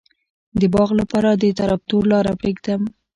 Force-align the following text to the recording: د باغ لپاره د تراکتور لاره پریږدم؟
د 0.59 0.61
باغ 0.73 0.89
لپاره 1.01 1.29
د 1.33 1.43
تراکتور 1.59 2.03
لاره 2.11 2.33
پریږدم؟ 2.41 2.81